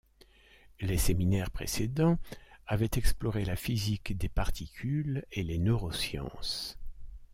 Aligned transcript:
Les 0.79 0.97
séminaires 0.97 1.51
précédents 1.51 2.17
avaient 2.65 2.89
exploré 2.95 3.45
la 3.45 3.55
physique 3.55 4.17
des 4.17 4.29
particules 4.29 5.23
et 5.31 5.43
les 5.43 5.59
neurosciences. 5.59 6.79